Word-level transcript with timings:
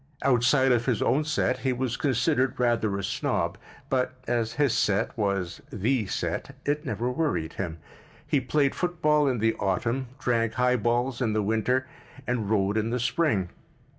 Outside 0.23 0.71
of 0.71 0.87
his 0.87 0.99
own 1.03 1.25
set 1.25 1.59
he 1.59 1.71
was 1.71 1.95
considered 1.95 2.59
rather 2.59 2.97
a 2.97 3.03
snob, 3.03 3.59
but 3.87 4.15
as 4.27 4.53
his 4.53 4.73
set 4.73 5.15
was 5.15 5.61
the 5.71 6.07
set, 6.07 6.55
it 6.65 6.83
never 6.87 7.11
worried 7.11 7.53
him. 7.53 7.77
He 8.25 8.41
played 8.41 8.73
football 8.73 9.27
in 9.27 9.37
the 9.37 9.53
autumn, 9.59 10.07
drank 10.17 10.53
high 10.53 10.77
balls 10.77 11.21
in 11.21 11.33
the 11.33 11.43
winter, 11.43 11.85
and 12.25 12.49
rowed 12.49 12.77
in 12.77 12.89
the 12.89 12.99
spring. 12.99 13.49